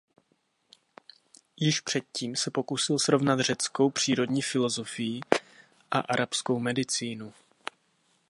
[1.57, 5.21] Již předtím se pokusil srovnat řeckou přírodní filosofii
[5.91, 7.33] a arabskou medicínu.